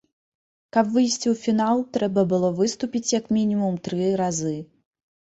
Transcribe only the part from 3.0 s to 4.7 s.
як мінімум тры разы.